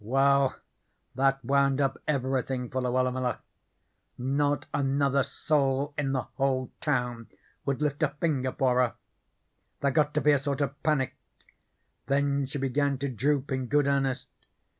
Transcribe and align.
"Well, 0.03 0.55
that 1.13 1.45
wound 1.45 1.79
up 1.79 1.95
everything 2.07 2.71
for 2.71 2.81
Luella 2.81 3.11
Miller. 3.11 3.37
Not 4.17 4.65
another 4.73 5.21
soul 5.21 5.93
in 5.95 6.11
the 6.11 6.23
whole 6.23 6.71
town 6.81 7.27
would 7.67 7.83
lift 7.83 8.01
a 8.01 8.07
finger 8.19 8.51
for 8.51 8.81
her. 8.81 8.93
There 9.81 9.91
got 9.91 10.15
to 10.15 10.21
be 10.21 10.31
a 10.31 10.39
sort 10.39 10.61
of 10.61 10.81
panic. 10.81 11.15
Then 12.07 12.47
she 12.47 12.57
began 12.57 12.97
to 12.97 13.09
droop 13.09 13.51
in 13.51 13.67
good 13.67 13.85
earnest. 13.85 14.27